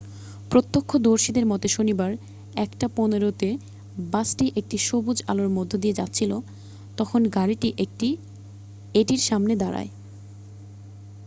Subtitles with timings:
[0.51, 2.11] প্রত্যক্ষদর্শীদের মতে শনিবার
[2.61, 3.49] 1:15 তে
[4.11, 6.31] বাসটি একটি সবুজ আলোর মধ্যে দিয়ে যাচ্ছিল
[6.97, 7.69] তখন গাড়িটি
[8.95, 9.89] এটির সামনে দাঁড়ায়